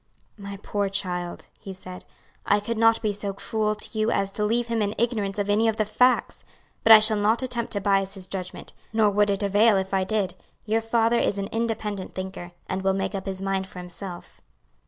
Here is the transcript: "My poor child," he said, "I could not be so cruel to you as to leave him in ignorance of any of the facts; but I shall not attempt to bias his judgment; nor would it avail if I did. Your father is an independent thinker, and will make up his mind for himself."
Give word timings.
"My 0.39 0.57
poor 0.63 0.89
child," 0.89 1.45
he 1.59 1.73
said, 1.73 2.05
"I 2.43 2.59
could 2.59 2.79
not 2.79 3.03
be 3.03 3.13
so 3.13 3.33
cruel 3.33 3.75
to 3.75 3.99
you 3.99 4.09
as 4.09 4.31
to 4.31 4.43
leave 4.43 4.65
him 4.65 4.81
in 4.81 4.95
ignorance 4.97 5.37
of 5.37 5.47
any 5.47 5.67
of 5.67 5.77
the 5.77 5.85
facts; 5.85 6.43
but 6.81 6.91
I 6.91 6.97
shall 6.97 7.17
not 7.17 7.43
attempt 7.43 7.71
to 7.73 7.81
bias 7.81 8.15
his 8.15 8.25
judgment; 8.25 8.73
nor 8.91 9.11
would 9.11 9.29
it 9.29 9.43
avail 9.43 9.77
if 9.77 9.93
I 9.93 10.03
did. 10.03 10.33
Your 10.65 10.81
father 10.81 11.19
is 11.19 11.37
an 11.37 11.49
independent 11.51 12.15
thinker, 12.15 12.51
and 12.67 12.81
will 12.81 12.95
make 12.95 13.13
up 13.13 13.27
his 13.27 13.43
mind 13.43 13.67
for 13.67 13.77
himself." 13.77 14.41